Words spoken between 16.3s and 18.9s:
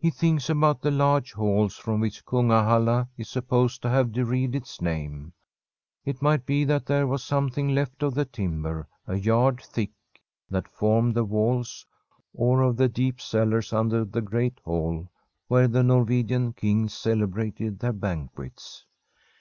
kings celebrated their banquets.